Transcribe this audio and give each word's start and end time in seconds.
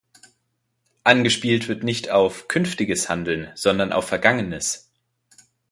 Angespielt 1.03 1.67
wird 1.67 1.83
nicht 1.83 2.09
auf 2.09 2.47
künftiges 2.47 3.07
Handeln, 3.07 3.51
sondern 3.53 3.93
auf 3.93 4.07
vergangenes. 4.07 4.89